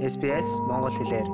SBS 0.00 0.48
Монгол 0.64 0.96
хэлээр. 0.96 1.28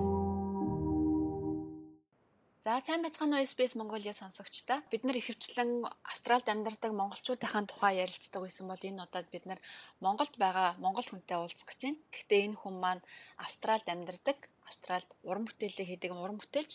За 2.65 2.73
сайн 2.87 3.01
байцгаана 3.03 3.39
уу 3.39 3.47
SBS 3.47 3.73
Mongolia 3.79 4.15
сонсогчдоо. 4.21 4.79
Бид 4.91 5.03
нар 5.07 5.17
ихэвчлэн 5.19 5.71
Австралид 6.11 6.49
амьдардаг 6.55 6.91
монголчуудынхаа 7.01 7.63
тухай 7.71 7.95
ярилцдаг 8.05 8.41
байсан 8.43 8.67
бол 8.69 8.83
энэ 8.89 9.05
удаад 9.07 9.29
бид 9.31 9.45
нар 9.47 9.61
Монголд 10.05 10.35
байгаа 10.43 10.69
монгол 10.85 11.07
хүнтэй 11.09 11.39
уулзах 11.39 11.69
гэж 11.69 11.81
байна. 11.85 12.03
Гэхдээ 12.15 12.41
энэ 12.47 12.59
хүн 12.61 12.77
маань 12.83 13.07
Австралид 13.45 13.89
амьдардаг. 13.95 14.39
Австралид 14.69 15.11
уран 15.29 15.45
бүтээлээ 15.47 15.87
хийдэг 15.89 16.11
уран 16.11 16.39
бүтээлч. 16.43 16.73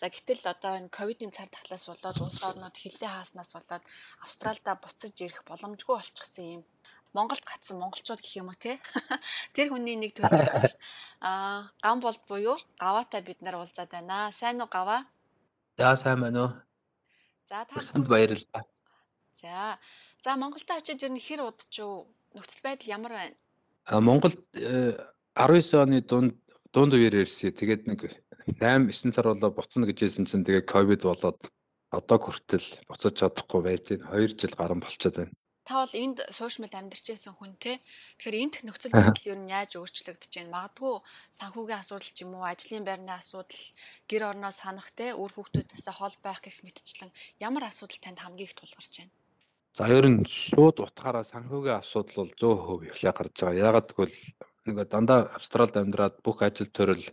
За 0.00 0.06
гэтэл 0.14 0.42
одоо 0.54 0.72
энэ 0.78 0.94
ковидын 0.96 1.34
цар 1.36 1.48
тахлаас 1.50 1.84
болоод 1.90 2.18
улс 2.24 2.38
орнууд 2.48 2.76
хилээ 2.78 3.10
хааснаас 3.12 3.50
болоод 3.56 3.84
Австралидаа 4.26 4.74
буцаж 4.78 5.14
ирэх 5.18 5.42
боломжгүй 5.50 5.94
болчихсон 5.98 6.46
юм 6.56 6.62
Монголд 7.14 7.46
гацсан 7.46 7.78
монголчууд 7.78 8.18
гэх 8.18 8.34
юм 8.42 8.50
уу 8.50 8.58
те. 8.58 8.82
Тэр 9.54 9.70
хүний 9.70 9.94
нэг 9.94 10.18
төлөв 10.18 10.34
аа 11.22 11.70
гам 11.78 12.02
болд 12.02 12.22
буюу 12.26 12.58
гаваатай 12.82 13.22
бид 13.22 13.38
нар 13.38 13.62
уулзаад 13.62 13.90
байна. 13.94 14.34
Сайн 14.34 14.58
уу 14.58 14.66
гаваа? 14.66 15.06
За 15.78 15.94
сайн 16.02 16.18
байна 16.26 16.40
уу? 16.42 16.52
За 17.46 17.62
та 17.70 17.78
Өрсөнд 17.78 18.10
баярлалаа. 18.10 18.66
За. 19.38 19.78
За 20.26 20.34
Монголд 20.34 20.66
очиж 20.74 21.06
ирнэ 21.06 21.22
хэр 21.22 21.46
удчих 21.46 22.10
нөхцөл 22.34 22.66
байдал 22.66 22.94
ямар 22.98 23.12
байна? 23.14 23.36
А 23.86 24.02
Монголд 24.02 24.42
19 24.50 25.82
оны 25.86 26.02
дунд 26.02 26.34
дунд 26.74 26.98
үеэр 26.98 27.22
ирсэн. 27.22 27.54
Тэгээд 27.54 27.86
нэг 27.86 28.10
8 28.58 28.90
9 28.90 29.14
сар 29.14 29.30
болоо 29.30 29.54
буцна 29.54 29.86
гэж 29.86 29.98
хэлсэн 30.02 30.26
чинь 30.26 30.42
тэгээд 30.42 30.66
ковид 30.66 31.06
болоод 31.06 31.38
одоо 31.94 32.18
хүртэл 32.18 32.66
буцаж 32.90 33.14
чадахгүй 33.22 33.60
байж 33.62 33.86
байна. 34.02 34.18
2 34.18 34.34
жил 34.34 34.58
гарan 34.58 34.82
болчиход 34.82 35.22
байна 35.22 35.34
та 35.64 35.80
бол 35.80 35.94
энд 35.96 36.18
суушмал 36.36 36.74
амьдарчээсэн 36.76 37.34
хүн 37.36 37.56
те. 37.56 37.80
Тэгэхээр 38.20 38.40
энд 38.42 38.54
нөхцөл 38.68 38.92
байдал 38.92 39.28
юу 39.32 39.38
нь 39.40 39.48
яаж 39.48 39.80
өөрчлөгдөж 39.80 40.32
байна? 40.36 40.54
Магадгүй 40.56 40.94
санхүүгийн 41.40 41.80
асуудал 41.80 42.12
ч 42.12 42.18
юм 42.24 42.36
уу, 42.36 42.44
ажлын 42.44 42.84
байрны 42.84 43.12
асуудал, 43.16 43.64
гэр 44.10 44.22
орноо 44.30 44.52
санах 44.52 44.92
те, 44.92 45.16
үр 45.16 45.32
хүүхдүүдээсээ 45.32 45.94
хол 45.96 46.16
байх 46.20 46.44
гэх 46.44 46.60
мэтчлэн 46.60 47.10
ямар 47.40 47.64
асуудал 47.72 48.00
танд 48.04 48.20
хамгийн 48.20 48.48
их 48.48 48.56
тулгарч 48.60 48.92
байна? 49.00 49.12
За 49.74 49.88
ер 49.88 50.06
нь 50.06 50.22
шууд 50.28 50.76
утгаараа 50.84 51.24
санхүүгийн 51.32 51.80
асуудал 51.80 52.28
бол 52.28 52.32
100% 52.38 52.92
эхлээ 52.92 53.12
гарч 53.16 53.34
байгаа. 53.40 53.62
Яагаад 53.64 53.88
гэвэл 53.96 54.16
нэг 54.68 54.76
дандаа 54.92 55.32
Австралид 55.32 55.76
амьдраад 55.80 56.20
бүх 56.20 56.38
ажил 56.46 56.68
төрөл 56.68 57.04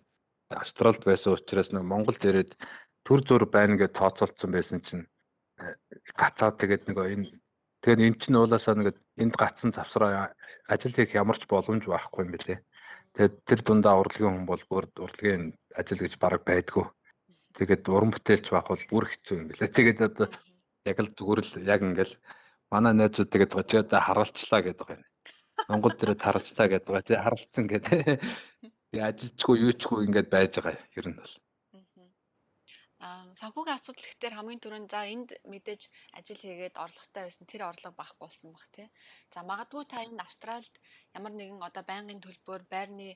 Австралид 0.52 1.04
байсан 1.08 1.40
учраас 1.40 1.72
нэг 1.72 1.84
Монголд 1.88 2.22
ирээд 2.22 2.52
төр 3.08 3.20
зур 3.28 3.44
байна 3.48 3.80
гэж 3.80 3.92
тооцоолцсон 3.96 4.52
байсан 4.52 4.80
чинь 4.86 5.04
э, 5.58 5.74
гацаад 6.20 6.60
тэгээд 6.60 6.84
нэг 6.92 6.98
энэ 7.00 7.41
Тэгэхээр 7.82 8.06
эн 8.06 8.16
чинь 8.22 8.38
уулаасаа 8.38 8.76
нэг 8.78 8.98
энд 9.18 9.34
гацсан 9.42 9.74
завсраа 9.74 10.38
ажил 10.70 10.94
хийх 10.94 11.18
ямар 11.18 11.38
ч 11.42 11.50
боломж 11.50 11.84
байхгүй 11.90 12.22
юм 12.26 12.32
билээ. 12.38 12.60
Тэгээд 13.18 13.36
тэр 13.50 13.60
дундаа 13.66 13.98
урлагийн 13.98 14.34
хүн 14.38 14.46
бол 14.46 14.64
бүр 14.70 14.86
урлагийн 15.02 15.58
ажил 15.74 15.98
гэж 15.98 16.14
бараг 16.22 16.46
байдгүй. 16.46 16.86
Тэгээд 17.58 17.90
уран 17.90 18.14
бүтээлч 18.14 18.48
байх 18.54 18.70
бол 18.70 18.86
бүр 18.86 19.06
хэцүү 19.10 19.36
юм 19.42 19.48
билээ. 19.50 19.74
Тэгээд 19.74 20.00
одоо 20.08 20.28
яг 20.86 20.98
л 21.02 21.10
зүгээр 21.18 21.42
л 21.42 21.54
яг 21.74 21.82
ингээл 21.82 22.14
манай 22.70 22.94
найзууд 22.94 23.30
тэгээд 23.34 23.56
гожоод 23.58 23.90
харуулчлаа 23.90 24.62
гэдэг 24.62 24.86
байгаа 24.86 25.02
юм. 25.02 25.10
Монгол 25.70 25.96
дээрээ 25.98 26.22
харалцлаа 26.22 26.68
гэдэг 26.70 26.90
байгаа. 26.94 27.10
Тэ 27.10 27.24
харалцсан 27.26 27.66
гэдэг. 27.66 27.98
Тэгээ 28.94 29.10
ажилчгүй 29.10 29.56
юучгүй 29.66 30.00
ингээд 30.06 30.30
байж 30.30 30.52
байгаа 30.58 30.78
юм. 30.78 30.86
Ер 30.98 31.06
нь 31.10 31.18
бол 31.20 31.34
санхүүгийн 33.40 33.78
асуудал 33.78 34.08
гэхээр 34.08 34.38
хамгийн 34.38 34.64
түрүүнд 34.64 34.90
за 34.92 35.02
энд 35.14 35.30
мэдээж 35.52 35.82
ажил 36.18 36.42
хийгээд 36.44 36.82
орлоготой 36.84 37.24
байсан 37.26 37.46
тэр 37.48 37.62
орлого 37.70 37.94
багахгүй 37.98 38.26
болсон 38.26 38.50
баг 38.56 38.66
тий. 38.76 38.88
За 39.34 39.40
магадгүй 39.50 39.84
та 39.88 40.04
энэ 40.08 40.24
Австралид 40.26 40.76
ямар 41.18 41.34
нэгэн 41.36 41.62
одоо 41.68 41.84
байнгын 41.88 42.24
төлбөр 42.24 42.62
байрны 42.74 43.10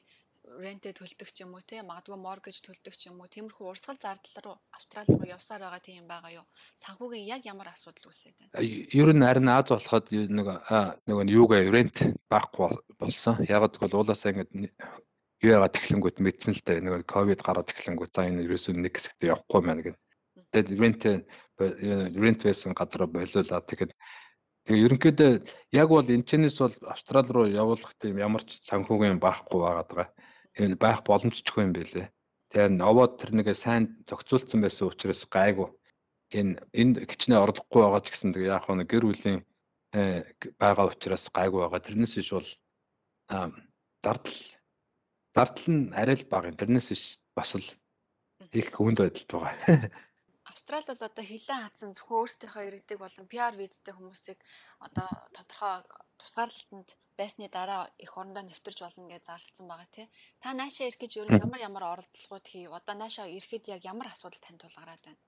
рентэ 0.45 0.93
төлдөг 0.93 1.29
ч 1.33 1.41
юм 1.43 1.57
уу 1.57 1.63
те 1.65 1.81
магадгүй 1.81 2.17
моргэж 2.21 2.57
төлдөг 2.61 2.93
ч 2.93 3.09
юм 3.09 3.17
уу 3.19 3.29
тиймэрхүү 3.33 3.65
урсгал 3.65 3.97
зардал 3.97 4.37
руу 4.45 4.57
австрали 4.77 5.17
руу 5.17 5.29
явсаар 5.35 5.61
байгаа 5.65 5.81
тийм 5.81 6.05
байгаа 6.05 6.31
юу? 6.39 6.45
Санхүүгийн 6.83 7.25
яг 7.33 7.41
ямар 7.49 7.73
асуудал 7.73 8.09
үүсээд 8.09 8.35
байна 8.37 8.53
ер 8.61 9.09
нь 9.13 9.25
харин 9.25 9.49
Аз 9.49 9.67
болоход 9.73 10.05
нэг 10.37 10.47
нэг 11.09 11.17
юугаа 11.39 11.65
рент 11.75 11.97
байхгүй 12.29 12.77
болсон. 13.01 13.35
Яг 13.49 13.73
гэвэл 13.73 13.97
уулаасаа 13.97 14.31
ингэ 14.31 14.69
юу 15.43 15.51
яагаад 15.55 15.77
эхлэнгүүт 15.79 16.17
мэдсэн 16.21 16.53
л 16.55 16.63
дээ. 16.65 16.85
Нэг 16.85 17.05
ковид 17.09 17.41
гараад 17.41 17.73
эхлэнгүүт 17.73 18.13
за 18.13 18.29
энэ 18.29 18.45
ерөөсөө 18.45 18.73
нэг 18.77 18.93
хэсэгт 18.95 19.29
явахгүй 19.29 19.61
маань 19.65 19.83
гэх 19.85 19.97
Тэгээд 20.55 20.79
рент 20.79 21.03
рент 21.59 22.41
байсан 22.47 22.71
газараа 22.71 23.07
болиулаа. 23.11 23.59
Тэгэхээр 23.59 23.91
тэгээ 24.65 24.83
ерөнхийдөө 24.87 25.31
яг 25.75 25.87
бол 25.91 26.07
энэчнээс 26.07 26.55
бол 26.63 26.75
Австрали 26.87 27.31
руу 27.31 27.45
явуулах 27.51 27.91
тийм 27.99 28.23
ямар 28.23 28.43
ч 28.47 28.63
санхүүгийн 28.63 29.19
байхгүй 29.19 29.59
байгаад 29.59 29.89
байгаа. 29.91 30.09
Энэ 30.55 30.79
байх 30.79 31.03
боломжчгүй 31.03 31.67
юм 31.67 31.73
байлээ. 31.75 32.07
Тэгээ 32.55 32.71
новоод 32.79 33.19
тэр 33.19 33.35
нэгэ 33.35 33.53
сайн 33.59 33.99
зохицуулсан 34.07 34.63
байсан 34.63 34.87
учраас 34.87 35.27
гайгүй. 35.27 35.67
Энэ 36.31 36.63
энд 36.71 36.95
гिचнээ 37.03 37.43
орлохгүй 37.43 37.81
байгаа 37.83 38.01
ч 38.03 38.07
гэсэн 38.15 38.31
тэгээ 38.31 38.55
яг 38.55 38.65
нэг 38.71 38.87
гэр 38.87 39.05
бүлийн 39.11 39.43
э, 39.91 40.23
байгаа 40.55 40.87
учраас 40.87 41.27
гайгүй 41.35 41.61
байгаа. 41.67 41.83
Тэрнээс 41.83 42.15
иш 42.15 42.31
бол 42.31 42.49
зардал 43.99 44.39
зардал 45.35 45.67
нь 45.67 45.91
арай 45.91 46.15
л 46.15 46.25
бага. 46.31 46.55
Тэрнээс 46.55 46.89
иш 46.95 47.03
бас 47.35 47.51
л 47.59 47.67
их 48.55 48.71
хүнд 48.71 49.03
байдалд 49.03 49.29
байгаа. 49.35 49.91
Австрали 50.55 50.87
бол 50.87 51.07
одоо 51.09 51.25
хилэн 51.27 51.61
хатсан 51.67 51.91
зөвхөн 51.91 52.19
өөрсдийнхөө 52.23 52.63
иргэдэг 52.67 52.97
болон 53.03 53.25
PR 53.27 53.53
визтэй 53.59 53.91
хүмүүсийг 53.91 54.39
одоо 54.87 55.07
тодорхой 55.35 55.83
тусгаарлалтанд 56.15 56.89
байсны 57.19 57.47
дараа 57.51 57.91
эх 58.03 58.11
орондоо 58.15 58.43
нэвтэрч 58.47 58.79
болно 58.79 59.11
гэж 59.11 59.23
зарласан 59.27 59.67
байгаа 59.67 59.89
тий. 59.91 60.07
Та 60.39 60.55
наашаа 60.55 60.87
ирэх 60.87 61.01
гэж 61.03 61.11
ер 61.19 61.27
нь 61.27 61.43
ямар 61.43 61.59
ямар 61.67 61.83
оролдлогууд 61.91 62.45
хийв? 62.47 62.71
Одоо 62.71 62.95
наашаа 62.95 63.27
ирэхэд 63.27 63.67
яг 63.75 63.81
ямар 63.83 64.07
асуудал 64.11 64.43
танд 64.43 64.63
тулгараад 64.63 65.03
байна? 65.03 65.19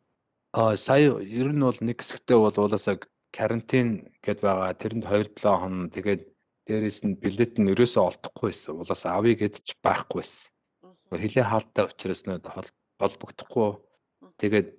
Аа 0.60 0.74
сая 0.88 1.12
ер 1.42 1.50
нь 1.52 1.66
бол 1.68 1.80
нэг 1.84 1.98
хэсэгтээ 2.00 2.38
бол 2.40 2.58
уулаасаа 2.64 2.96
карантин 3.38 3.88
гэд 4.24 4.40
байгаа. 4.48 4.80
Тэрэнд 4.80 5.06
2-7 5.12 5.44
хоног 5.44 5.92
тэгээд 5.96 6.22
дээрээс 6.68 7.00
нь 7.04 7.20
билет 7.24 7.54
нь 7.60 7.72
өрөөсөө 7.76 8.04
олдохгүй 8.10 8.48
байсан. 8.52 8.80
Уулаасаа 8.80 9.12
авъя 9.20 9.36
гэд 9.36 9.56
ч 9.68 9.76
байхгүй 9.84 10.24
байсан. 10.24 10.48
Хилээ 11.12 11.46
хаалттай 11.52 11.84
учраас 11.92 12.22
нөө 12.24 12.40
холбогдохгүй 13.00 13.70
Тэгээд 14.38 14.70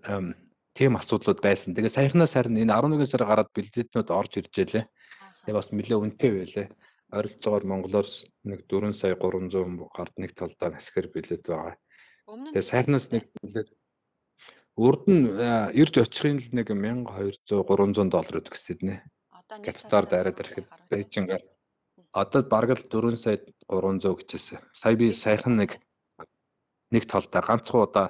тийм 0.78 0.92
асуудлууд 0.94 1.40
байсан. 1.42 1.74
Тэгээд 1.74 1.94
саяхнаас 1.94 2.34
харин 2.34 2.62
энэ 2.62 2.70
11 2.70 3.10
сар 3.10 3.26
гараад 3.26 3.50
бэлдэтнүүд 3.50 4.08
орж 4.14 4.32
иржээ 4.38 4.66
лээ. 4.70 4.84
Тэгээд 5.46 5.58
бас 5.58 5.68
нэлээ 5.74 5.98
үнэтэй 5.98 6.30
байлээ. 6.30 6.66
Ойролцоогоор 7.08 7.64
Монголоор 7.66 8.08
нэг 8.44 8.60
4 8.70 8.94
сая 8.94 9.14
300 9.18 9.90
гард 9.96 10.14
нэг 10.20 10.32
талдаа 10.38 10.70
насгэр 10.70 11.08
бэлэт 11.10 11.44
байгаа. 11.48 11.74
Тэгээд 12.28 12.70
саяхнаас 12.70 13.10
нэг 13.10 13.26
бэлэт 13.42 13.68
урд 14.78 15.04
нь 15.10 15.26
ирж 15.74 15.94
очихын 15.98 16.38
л 16.38 16.50
нэг 16.54 16.70
1200 16.70 17.50
300 17.50 18.14
доллар 18.14 18.38
өгдөг 18.38 18.54
гэсэднэ. 18.54 19.02
Одоо 19.34 19.56
нэг 19.58 19.74
талаар 19.74 20.06
дайраад 20.06 20.38
ирэхэд 20.38 20.66
Бээжингээр 20.92 21.42
одоо 22.14 22.40
бараг 22.46 22.78
л 22.78 22.86
4 22.86 23.16
сая 23.18 23.42
300 23.66 24.14
гэжсэн. 24.14 24.62
Сая 24.78 24.94
би 24.94 25.10
саяхан 25.10 25.58
нэг 25.58 25.82
нэг 26.94 27.04
талдаа 27.10 27.42
ганцхан 27.42 27.82
удаа 27.82 28.06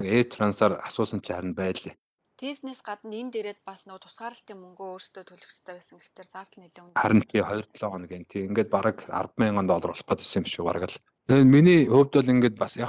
Э-трансаар 0.00 0.80
асуусан 0.88 1.20
чи 1.20 1.32
харин 1.32 1.54
байлээ. 1.54 1.94
Тийснээс 2.40 2.80
гадна 2.80 3.12
энэ 3.20 3.32
дээрэд 3.36 3.60
бас 3.68 3.84
нөгөө 3.84 4.00
тусгаарлалтын 4.00 4.56
мөнгөө 4.56 4.88
өөртөө 4.96 5.24
төлөх 5.28 5.44
хэрэгтэй 5.44 5.76
байсан 5.76 5.96
гэхээр 6.00 6.28
зардал 6.32 6.60
нэлээд 6.64 6.84
өндөр. 6.88 7.02
Харин 7.04 7.22
тий 7.28 7.42
2-7 7.44 7.92
хоног 7.92 8.10
энэ 8.16 8.30
тий 8.32 8.42
ингээд 8.48 8.70
бараг 8.72 8.98
100000 9.12 9.68
доллар 9.68 9.92
болох 9.92 10.24
гэсэн 10.24 10.40
юм 10.40 10.46
шүү 10.48 10.64
бараг 10.64 10.84
л. 10.88 10.96
Миний 11.28 11.84
хувьд 11.84 12.16
бол 12.16 12.32
ингээд 12.32 12.56
бас 12.56 12.80
яг 12.80 12.88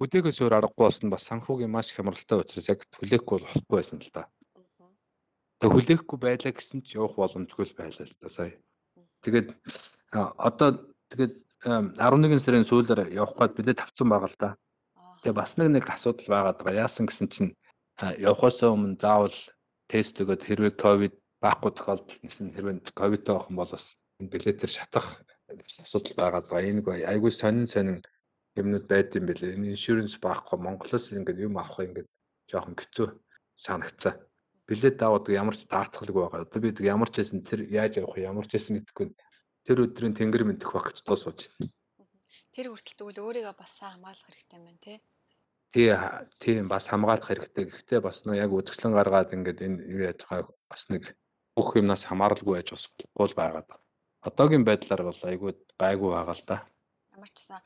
хүлээгээс 0.00 0.40
өөр 0.44 0.56
аргагүй 0.56 0.84
болсон 0.84 1.08
бас 1.08 1.24
санхүүгийн 1.32 1.72
маш 1.72 1.88
хямралтай 1.96 2.44
учраас 2.44 2.68
яг 2.68 2.84
хүлээхгүй 3.00 3.36
болохгүй 3.40 3.76
байсан 3.80 4.04
л 4.04 4.12
да. 4.12 4.28
Тэгээд 5.64 5.76
хүлээхгүй 5.76 6.18
байлаа 6.20 6.52
гэсэн 6.52 6.84
чи 6.84 7.00
явах 7.00 7.16
боломжгүй 7.16 7.64
л 7.68 7.78
байлаа 7.80 8.04
л 8.04 8.16
да 8.20 8.28
сая. 8.28 8.52
Тэгээд 9.24 9.48
одоо 10.36 10.68
тэгээд 11.08 11.34
11 11.64 12.44
сарын 12.44 12.68
сүүлээр 12.68 13.12
явах 13.12 13.36
гээд 13.36 13.56
билет 13.60 13.80
авсан 13.80 14.08
байгаа 14.12 14.28
л 14.28 14.40
да. 14.40 14.50
Тэгээ 15.20 15.36
бас 15.36 15.52
нэг 15.56 15.68
нэг 15.76 15.84
асуудал 15.88 16.28
байгаад 16.32 16.58
байгаа. 16.64 16.84
Яасан 16.88 17.06
гэсэн 17.06 17.28
чинь 17.28 17.52
явахаас 18.00 18.58
өмнө 18.64 18.96
заавал 18.96 19.36
тест 19.90 20.16
өгөөд 20.22 20.42
хэрвээ 20.44 20.72
ковид 20.80 21.14
байхгүй 21.44 21.70
тохиолдолд 21.76 22.20
нэсэн 22.24 22.54
хэрвээ 22.56 22.74
ковидтэй 22.96 23.34
байх 23.34 23.48
юм 23.50 23.56
бол 23.60 23.72
бас 23.74 23.86
энэ 24.20 24.32
билетээр 24.32 24.72
шатах 24.72 25.06
асуудал 25.84 26.14
байгаад 26.16 26.46
байгаа. 26.48 26.70
Энэ 26.70 27.08
айгүй 27.12 27.32
сонин 27.36 27.68
сонин 27.68 27.98
юмнууд 28.60 28.86
байд 28.88 29.12
юм 29.18 29.26
бэлээ. 29.28 29.56
Энэ 29.56 29.72
иншүрэнс 29.74 30.16
байхгүй 30.24 30.58
Монголоос 30.58 31.12
ингээд 31.12 31.44
юм 31.46 31.54
авах 31.58 31.80
ингээд 31.84 32.08
жоохон 32.50 32.76
хэцүү 32.78 33.06
санагцаа. 33.64 34.14
Билет 34.68 34.98
аваад 35.02 35.26
ямар 35.28 35.56
ч 35.58 35.66
даатгалгүй 35.66 36.22
байгаа. 36.22 36.44
Одоо 36.46 36.60
би 36.62 36.70
ямар 36.94 37.10
ч 37.10 37.20
хэсэн 37.20 37.42
тэр 37.42 37.60
яаж 37.68 37.98
явах 37.98 38.16
ямар 38.18 38.46
ч 38.46 38.54
хэсэн 38.54 38.74
мэдэхгүй. 38.78 39.06
Тэр 39.66 39.78
өдрийн 39.84 40.14
тэнгэр 40.16 40.44
мэдэх 40.46 40.70
баг 40.72 40.94
гэж 40.94 40.98
тоо 41.02 41.16
сууж 41.18 41.50
байна. 41.58 41.74
Тэр 42.54 42.66
хүртэл 42.70 42.98
тэгвэл 42.98 43.24
өөрийгөө 43.26 43.54
бас 43.58 43.72
сайн 43.78 43.92
хамгаалах 43.98 44.26
хэрэгтэй 44.26 44.58
юм 44.58 44.66
байна 44.66 44.80
тий. 44.82 44.98
Тий 45.70 45.94
тийм 46.42 46.68
бас 46.68 46.90
хамгаалах 46.90 47.30
хэрэгтэй. 47.30 47.64
Гэхдээ 47.70 48.00
бас 48.02 48.24
нөө 48.26 48.36
яг 48.42 48.50
үзэсгэлэн 48.50 48.96
гаргаад 48.96 49.34
ингээд 49.34 49.58
энэ 49.66 49.78
юу 49.86 50.02
яаж 50.10 50.20
байгаа 50.26 50.50
бас 50.70 50.82
нэг 50.90 51.14
бүх 51.54 51.78
юмнаас 51.78 52.02
хамааралгүй 52.06 52.54
байж 52.58 52.68
бас 52.74 52.84
болохгүй 53.14 53.38
байгаад 53.38 53.66
байна. 53.70 53.84
Одоогийн 54.26 54.64
байдлаар 54.66 55.02
бол 55.06 55.22
айгүй 55.30 55.52
гайгүй 55.78 56.10
байгаа 56.10 56.34
л 56.34 56.44
да. 56.50 56.56
Ямар 57.14 57.30
ч 57.30 57.38
гэсэн 57.38 57.62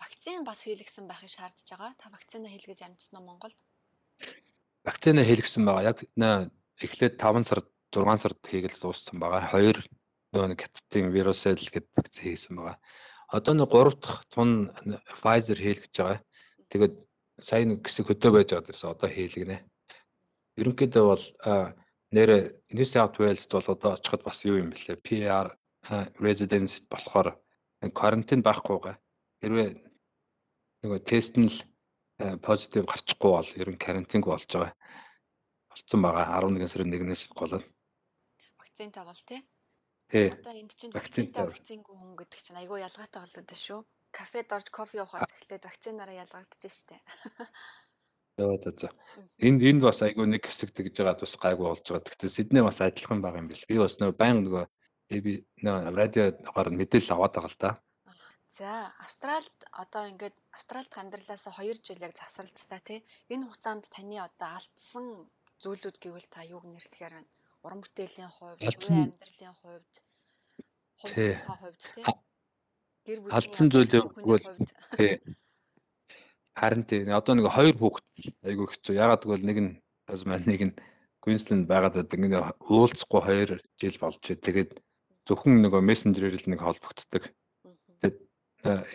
Вакцин 0.00 0.44
бас 0.44 0.60
хийлгсэн 0.64 1.08
байхыг 1.08 1.30
шаардж 1.32 1.68
байгаа. 1.72 1.92
Та 2.00 2.12
вакцина 2.12 2.48
хийлгэж 2.52 2.80
амжсан 2.84 3.16
уу 3.16 3.26
Монголд? 3.28 3.58
Вакцина 4.84 5.22
хийлгсэн 5.24 5.64
байгаа. 5.64 5.88
Яг 5.90 5.98
эхлээд 6.84 7.14
5 7.16 7.48
сард 7.48 7.66
6 7.96 8.22
сард 8.22 8.40
хийгээл 8.44 8.82
дууссан 8.82 9.16
байгаа. 9.20 9.48
Хоёр 9.54 9.78
нөгөө 10.32 10.60
хятадын 10.60 11.08
вирусэл 11.16 11.56
гэдэг 11.56 11.92
вакцин 11.96 12.24
хийсэн 12.28 12.54
байгаа. 12.56 12.76
Одоо 13.36 13.54
нэг 13.56 13.70
3 13.72 13.96
дахь 14.04 14.22
тун 14.32 14.50
Pfizer 15.20 15.58
хийлгэж 15.64 15.94
байгаа. 15.96 16.20
Тэгээд 16.70 16.94
сая 17.40 17.64
нэг 17.64 17.84
хэсэг 17.84 18.06
хөдөө 18.08 18.30
байж 18.32 18.48
байгаа 18.52 18.66
дээрс 18.66 18.84
одоо 18.84 19.08
хийлгэнэ. 19.12 19.56
Ерөнхийдөө 20.60 21.04
бол 21.04 21.24
нэр 22.16 22.30
New 22.72 22.86
South 22.88 23.16
Wales 23.20 23.44
бол 23.50 23.66
одоо 23.68 23.90
очиход 23.96 24.22
бас 24.24 24.40
юу 24.44 24.56
юм 24.56 24.72
бэлээ? 24.72 25.04
PR 25.04 25.46
residence 26.20 26.80
болохоор 26.88 27.36
карантин 27.92 28.40
байхгүй 28.42 28.76
байгаа. 28.78 28.96
Хэрвээ 29.42 29.68
нөгөө 30.82 31.00
тест 31.04 31.36
нь 31.36 31.52
л 31.52 31.58
позитив 32.40 32.88
гарчихгүй 32.88 33.30
бол 33.36 33.50
ер 33.60 33.68
нь 33.68 33.82
карантинг 33.84 34.24
болж 34.26 34.48
байгаа. 34.48 34.72
Болцсон 35.68 36.00
байгаа 36.02 36.24
11 36.40 36.72
сарын 36.72 36.94
1-ээс 36.94 37.22
болоод. 37.36 37.64
Вакцинтай 38.56 39.04
бол 39.04 39.22
тий. 39.28 39.40
Тий. 40.08 40.28
Одоо 40.32 40.54
энд 40.56 40.72
чинь 40.72 40.92
вакцинтай 40.96 41.44
вакцингүй 41.44 41.94
хүн 42.00 42.16
гэдэг 42.16 42.40
чинь 42.40 42.60
айгүй 42.60 42.80
ялгаатай 42.80 43.20
болоод 43.20 43.50
шүү. 43.52 43.80
Кафед 44.16 44.48
орж 44.56 44.68
кофе 44.72 45.04
уухаас 45.04 45.30
эхлээд 45.36 45.68
вакцинаараа 45.68 46.20
ялгагдаж 46.24 46.72
штэ. 46.72 46.96
Йоо 48.40 48.56
за 48.62 48.70
за. 48.80 48.88
Энд 49.46 49.60
энд 49.68 49.80
бас 49.84 50.00
айгүй 50.04 50.26
нэг 50.28 50.44
хэсэг 50.48 50.72
тэгж 50.76 50.94
байгаа 51.00 51.20
бас 51.20 51.34
гайгүй 51.44 51.66
болж 51.68 51.84
байгаа. 51.84 52.04
Гэхдээ 52.08 52.36
Сидней 52.36 52.64
бас 52.64 52.78
адилхан 52.80 53.20
байгаа 53.20 53.40
юм 53.44 53.48
бэл. 53.48 53.68
Би 53.68 53.76
бас 53.80 53.96
нөө 54.00 54.12
баян 54.20 54.40
нөгөө 54.44 54.64
би 55.24 55.32
нөө 55.64 55.76
радиогоор 56.00 56.68
мэдээлэл 56.80 57.14
аваад 57.16 57.32
байгаа 57.36 57.52
л 57.52 57.60
да. 57.64 57.70
За, 58.56 58.92
Австральд 59.04 59.56
одоо 59.72 60.04
ингээд 60.12 60.36
Австральд 60.56 60.92
амьдралаасаа 61.00 61.52
2 61.58 61.80
жил 61.86 62.04
яг 62.06 62.12
завсарлажсаа 62.16 62.80
тий. 62.84 63.00
Энэ 63.32 63.44
хугацаанд 63.48 63.84
таны 63.90 64.16
одоо 64.20 64.48
алдсан 64.58 65.06
зүйлүүд 65.62 65.96
гэвэл 65.98 66.28
та 66.30 66.40
юуг 66.44 66.64
нэрлэхээр 66.68 67.14
байна? 67.16 67.32
Уран 67.64 67.80
бүтээлийн 67.82 68.30
хувьд, 68.36 68.60
амьдралын 68.62 69.56
хувьд, 69.60 69.92
хувийн 71.00 71.40
хувьд 71.42 71.82
тий. 71.94 72.04
Гэр 73.06 73.18
бүлийн 73.22 73.36
алдсан 73.38 73.68
зүйл 73.70 73.86
гэвэл 73.88 74.46
тий. 74.98 75.12
Харин 76.58 76.84
тий. 76.90 77.00
Одоо 77.06 77.34
нэг 77.38 77.46
хоёр 77.54 77.76
хүүхэд 77.78 78.06
айгүй 78.42 78.66
хэцүү. 78.66 78.94
Ягаад 78.98 79.22
гэвэл 79.22 79.46
нэг 79.46 79.58
нь 79.62 79.72
Tasman 80.06 80.42
нэг 80.46 80.62
нь 80.66 80.74
Queensland 81.22 81.66
байгаад 81.70 81.98
ингээд 82.02 82.58
уулзахгүй 82.66 83.20
2 83.22 83.62
жил 83.78 83.96
болж 84.02 84.22
тэгээд 84.22 84.70
зөвхөн 85.26 85.62
нөгөө 85.62 85.82
мессенжерээр 85.82 86.38
л 86.38 86.50
нэг 86.50 86.60
холбогддог. 86.62 87.24
Тэгээд 87.98 88.18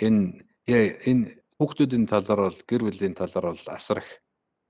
энэ 0.06 0.44
энэ 1.08 1.24
хүүхдүүдийн 1.60 2.08
талаар 2.08 2.48
бол 2.48 2.60
гэр 2.68 2.81
бүлийн 2.88 3.16
талаар 3.19 3.52
бол 3.52 3.68
асар 3.75 4.00
их 4.00 4.10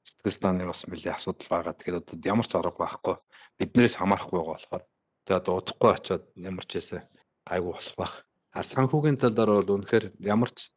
сэтгэл 0.06 0.38
санааны 0.38 0.70
бас 0.70 0.82
нэлээ 0.90 1.14
асуудал 1.14 1.50
байгаа. 1.50 1.74
Тэгэхээр 1.78 2.02
одоо 2.02 2.18
ямар 2.26 2.48
ч 2.50 2.54
арга 2.58 2.82
байхгүй. 2.82 3.16
Биднээс 3.58 3.94
хамаарахгүй 3.98 4.38
байгаа 4.42 4.58
болохоор 4.58 4.84
тэгээ 5.26 5.40
одоо 5.42 5.54
удахгүй 5.62 5.90
очиод 5.94 6.24
ямар 6.50 6.66
ч 6.66 6.72
хэсэ 6.82 6.98
айгүй 7.46 7.72
болох 7.78 7.98
байх. 8.02 8.16
А 8.58 8.60
санхүүгийн 8.68 9.18
талаар 9.22 9.52
бол 9.64 9.76
үнэхээр 9.80 10.06
ямар 10.20 10.52
ч 10.52 10.72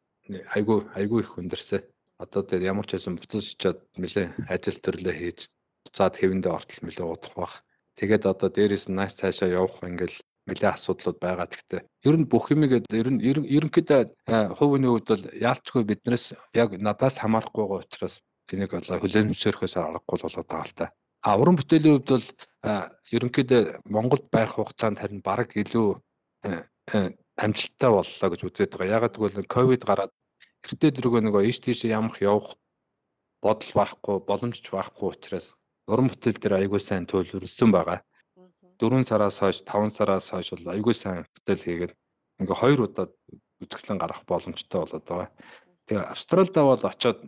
айгүй 0.55 0.79
айгүй 0.95 1.19
их 1.21 1.31
хүндэрсэ. 1.35 1.77
Одоо 2.23 2.41
тэгээ 2.47 2.71
ямар 2.71 2.87
ч 2.87 2.95
хэсэн 2.95 3.19
буцаж 3.19 3.45
очиод 3.51 3.79
нэлээ 3.99 4.27
ажил 4.47 4.79
төрлөө 4.79 5.15
хийж 5.19 5.39
цаад 5.95 6.15
хэвэндээ 6.15 6.53
ортол 6.55 6.81
нэлээ 6.87 7.07
удах 7.11 7.33
байх. 7.35 7.55
Тэгээд 7.99 8.23
одоо 8.31 8.49
дээрээс 8.49 8.87
нь 8.87 8.95
нааш 8.95 9.13
цаашаа 9.19 9.49
явах 9.51 9.83
ингээл 9.83 10.17
нэлээ 10.47 10.71
асуудлууд 10.71 11.17
байгаа. 11.19 11.47
Гэхдээ 11.51 11.81
ер 12.07 12.15
нь 12.15 12.29
бүх 12.31 12.45
юм 12.53 12.61
гээд 12.63 12.85
ер 12.95 13.09
нь 13.11 13.19
ерөнхийдөө 13.23 14.01
хувийн 14.57 14.85
хувьд 14.87 15.07
бол 15.11 15.23
яалчгүй 15.35 15.83
биднээс 15.83 16.25
яг 16.55 16.69
надаас 16.79 17.19
хамаарахгүй 17.19 17.63
байгаа 17.65 17.83
учраас 17.83 18.15
энийг 18.53 18.71
болоо 18.71 18.97
хүлээмжшөөрөхөөс 19.01 19.75
аргагүй 19.75 20.17
болоод 20.23 20.47
байгаа 20.47 20.67
л 20.69 20.77
та. 20.79 20.85
А 21.27 21.29
уран 21.41 21.57
бүтээлийн 21.57 21.95
хувьд 21.97 22.09
бол 22.13 22.27
ерөнхийдөө 23.15 23.61
Монголд 23.89 24.25
байх 24.31 24.51
хугацаанд 24.53 25.01
харин 25.01 25.21
баг 25.25 25.49
илүү 25.57 25.89
амжилттай 27.43 27.91
боллоо 27.91 28.29
гэж 28.31 28.41
үзээд 28.47 28.71
байгаа. 28.75 28.95
Ягаад 28.97 29.15
гэвэл 29.17 29.53
ковид 29.55 29.83
гараад 29.85 30.13
эртээ 30.65 30.91
дөрөв 30.95 31.13
нөгөө 31.21 31.43
ийш 31.49 31.59
тийш 31.61 31.83
ямах 31.85 32.17
явах 32.23 32.55
бодол 33.43 33.71
байхгүй, 33.79 34.15
боломж 34.29 34.63
байхгүй 34.71 35.07
учраас 35.13 35.47
уран 35.91 36.07
бүтээл 36.09 36.39
дээр 36.41 36.55
аягүй 36.57 36.81
сайн 36.81 37.05
төлөвлөсөн 37.05 37.69
байгаа. 37.75 37.99
4 38.79 39.05
сараас 39.09 39.37
хойш 39.39 39.57
5 39.67 39.95
сараас 39.97 40.25
хойш 40.31 40.49
бол 40.51 40.73
айгүй 40.75 40.95
сайн 40.97 41.27
бүтээл 41.35 41.65
хийгээд 41.65 41.93
ингээ 42.41 42.57
хоёр 42.61 42.79
удаа 42.87 43.05
үзэсгэлэн 43.63 43.99
гарах 44.01 44.21
боломжтой 44.27 44.79
болоод 44.81 45.05
байгаа. 45.07 45.29
Тэгээ 45.87 46.11
Австралидаа 46.13 46.65
бол 46.71 46.83
очоод 46.91 47.19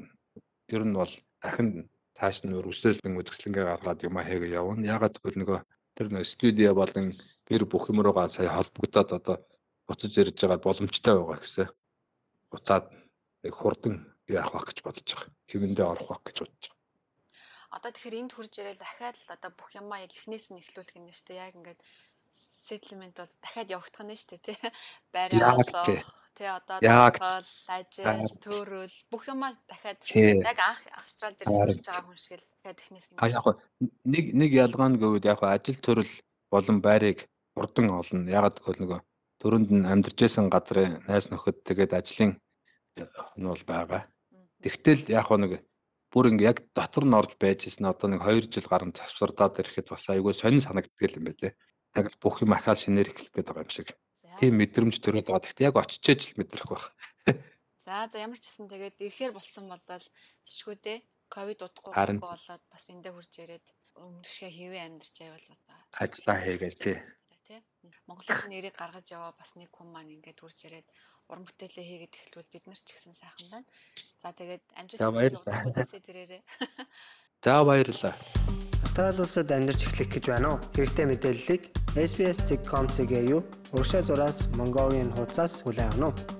ер 0.75 0.83
нь 0.83 0.97
бол 0.99 1.13
дахин 1.43 1.69
цааш 2.17 2.43
нь 2.43 2.57
өргөжлөлтөн 2.57 3.19
үзэсгэлэнгээ 3.19 3.65
гаргаад 3.69 3.99
юм 4.07 4.17
хийгээ 4.17 4.57
явна. 4.59 4.89
Ягаад 4.95 5.15
гэвэл 5.21 5.39
нөгөө 5.39 5.59
тэр 5.95 6.07
нөө 6.11 6.25
студио 6.25 6.73
болон 6.73 7.05
гэр 7.47 7.63
бүх 7.69 7.87
юм 7.91 8.01
руугаа 8.01 8.27
сая 8.33 8.49
холбогдоод 8.51 9.09
одоо 9.19 9.37
буцаж 9.87 10.13
ирж 10.19 10.37
байгаа 10.41 10.59
боломжтой 10.63 11.13
байгаа 11.15 11.39
гэсэн. 11.41 11.67
Буцаад 12.51 12.85
нэг 13.43 13.53
хурдан 13.55 13.95
яах 14.27 14.51
вэ 14.53 14.61
гэж 14.67 14.77
бодож 14.83 15.07
байгаа. 15.15 15.31
Хэвэндээ 15.49 15.87
орох 15.87 16.09
вэ 16.11 16.17
гэж 16.27 16.37
бодож 16.43 16.63
байгаа. 16.67 16.75
Одоо 17.75 17.91
тэгэхээр 17.91 18.19
энд 18.19 18.31
хурж 18.35 18.53
ирээл 18.59 18.83
дахиад 18.83 19.15
л 19.15 19.33
одоо 19.35 19.51
бүх 19.55 19.71
юмаа 19.75 20.03
яг 20.03 20.11
эхнээс 20.15 20.51
нь 20.51 20.59
эхлүүлэх 20.59 20.97
юм 20.99 21.07
шүү 21.11 21.27
дээ. 21.27 21.45
Яг 21.47 21.55
ингээд 21.59 21.81
settlement 22.67 23.15
бол 23.19 23.33
дахиад 23.43 23.73
явагдах 23.75 24.03
нь 24.03 24.15
шүү 24.15 24.29
дээ 24.31 24.43
тий. 24.47 24.57
Байраа 25.15 25.55
олох 25.59 26.07
тий 26.37 26.47
одоо 26.47 26.77
дагаал, 26.79 27.47
ажил, 27.75 28.35
төөрөл 28.43 28.95
бүх 29.11 29.23
юмаа 29.31 29.51
дахиад 29.71 29.99
яг 30.11 30.59
анх 30.59 30.83
австрал 30.99 31.35
дээр 31.35 31.51
сурч 31.51 31.85
байгаа 31.87 32.05
хүн 32.07 32.19
шиг 32.19 32.39
л 32.39 32.47
дахиад 32.59 32.79
эхнээс 32.83 33.07
нь. 33.11 33.19
А 33.23 33.27
яг 33.31 33.45
нэг 34.13 34.25
нэг 34.35 34.51
ялгаа 34.51 34.87
нь 34.91 34.99
гэвэл 34.99 35.29
яг 35.31 35.39
ажил 35.43 35.79
төрөл 35.79 36.13
болон 36.51 36.77
байрыг 36.83 37.19
урдан 37.55 37.87
олно. 37.99 38.31
Ягаад 38.37 38.59
гэвэл 38.59 38.81
нөгөө 38.83 38.99
төрөнд 39.41 39.69
нь 39.73 39.89
амьдарч 39.91 40.17
байсан 40.21 40.45
газрын 40.53 41.01
найз 41.07 41.25
нөхөд 41.29 41.57
тэгээд 41.67 41.91
ажлын 41.99 42.31
нь 43.39 43.49
бол 43.51 43.63
байгаа. 43.71 44.01
Тэгтэл 44.63 45.03
яг 45.13 45.29
нэг 45.37 45.51
бүр 46.11 46.25
ингээ 46.31 46.49
яг 46.51 46.59
дотор 46.77 47.05
нь 47.05 47.17
орж 47.19 47.31
байж 47.37 47.59
ирсэн 47.69 47.85
одоо 47.93 48.07
нэг 48.09 48.21
2 48.25 48.49
жил 48.53 48.67
гарan 48.71 48.91
завсардаад 48.95 49.59
ирэхэд 49.61 49.87
бас 49.93 50.05
айгүй 50.09 50.33
сонин 50.33 50.63
санагддаг 50.65 51.13
юм 51.17 51.25
байлээ. 51.29 51.53
Яг 51.99 52.05
бүх 52.23 52.41
юм 52.41 52.51
ахаал 52.57 52.79
шинээр 52.79 53.11
эхлэх 53.11 53.33
гээд 53.33 53.47
байгаа 53.49 53.65
юм 53.65 53.73
шиг. 53.73 53.89
Тийм 54.39 54.53
мэдрэмж 54.57 54.95
төрөөд 55.01 55.27
байгаа. 55.29 55.45
Гэхдээ 55.45 55.69
яг 55.69 55.77
очичээж 55.77 56.21
л 56.25 56.37
мэдрэх 56.39 56.67
байх. 56.69 56.85
За 57.87 58.09
за 58.11 58.19
ямар 58.19 58.35
ч 58.35 58.43
гэсэн 58.51 58.67
тэгээд 58.67 58.99
ирэхээр 58.99 59.31
болсон 59.31 59.71
болол 59.71 60.05
ишгүүдээ 60.49 60.97
ковид 61.31 61.59
удахгүй 61.63 62.19
болоод 62.19 62.63
бас 62.67 62.83
эндээ 62.91 63.13
хурж 63.15 63.33
ирээд 63.39 63.65
өмнөшөө 63.95 64.51
хэвээ 64.51 64.83
амьдарч 64.83 65.15
байвал 65.23 65.47
одоо 65.55 65.77
ажиллаа 66.03 66.37
хийгээл 66.43 66.81
тий. 66.83 66.97
Тий. 67.47 67.63
Монголын 68.11 68.51
нэрийг 68.51 68.75
гаргаж 68.75 69.07
яваа 69.07 69.31
бас 69.31 69.55
нэг 69.55 69.71
хүн 69.71 69.87
маань 69.87 70.11
ингээд 70.19 70.43
хурж 70.43 70.67
ирээд 70.67 70.87
уран 71.31 71.47
бүтээлээ 71.47 71.85
хийгээд 71.87 72.19
эхлүүл 72.19 72.51
бид 72.51 72.65
нар 72.67 72.75
ч 72.75 72.91
гэсэн 72.91 73.15
сайхан 73.15 73.47
байна. 73.47 73.67
За 74.19 74.35
тэгээд 74.35 74.63
амжилт 74.75 75.47
хүсье 75.71 75.99
тэрээрээ. 76.03 76.43
За 77.47 77.63
баярлалаа. 77.63 78.15
Австрали 78.83 79.21
улсад 79.23 79.51
амьдарч 79.51 79.87
эхлэх 79.87 80.11
гэж 80.11 80.25
байна 80.27 80.59
уу? 80.59 80.63
Хэрэгтэй 80.75 81.05
мэдээллийг 81.07 81.63
SBS.com.cg 81.95 83.13
юу 83.31 83.41
урагшаа 83.71 84.03
зураас 84.03 84.51
Mongolian 84.59 85.15
хуудасаас 85.15 85.63
хүлээн 85.63 86.03
авах 86.03 86.19
нь 86.19 86.36